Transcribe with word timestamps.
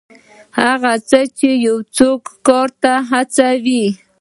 هغه 0.59 0.93
څه 1.09 1.19
چې 1.37 1.49
یو 1.67 1.77
څوک 1.97 2.21
کار 2.47 2.69
ته 2.83 2.93
هڅوي. 3.11 3.83